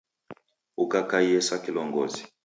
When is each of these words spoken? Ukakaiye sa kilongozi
Ukakaiye 0.83 1.39
sa 1.47 1.55
kilongozi 1.63 2.21